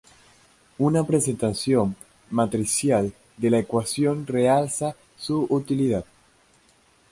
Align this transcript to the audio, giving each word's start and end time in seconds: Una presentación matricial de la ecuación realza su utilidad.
Una 0.79 1.05
presentación 1.05 1.95
matricial 2.31 3.13
de 3.37 3.51
la 3.51 3.59
ecuación 3.59 4.25
realza 4.25 4.95
su 5.15 5.45
utilidad. 5.47 6.05